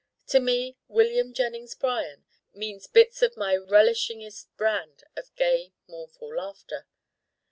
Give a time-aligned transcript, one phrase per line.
[0.29, 6.87] To me William Jennings Bryan means bits of my relishingest brand of gay mournful Laughter.